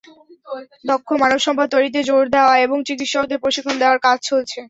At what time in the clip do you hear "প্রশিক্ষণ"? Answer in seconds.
3.43-3.75